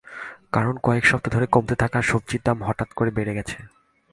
কারণ, 0.51 0.75
কয়েক 0.83 1.05
সপ্তাহ 1.05 1.31
ধরে 1.33 1.47
কমতে 1.51 1.75
থাকা 1.75 2.01
সবজির 2.01 2.41
দাম 2.45 2.57
হঠাৎ 2.63 2.89
করে 2.93 3.11
বেড়ে 3.11 3.33
গেছে। 3.33 3.57